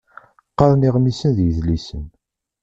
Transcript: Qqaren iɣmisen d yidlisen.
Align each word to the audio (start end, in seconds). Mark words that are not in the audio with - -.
Qqaren 0.51 0.87
iɣmisen 0.87 1.31
d 1.37 1.39
yidlisen. 1.45 2.05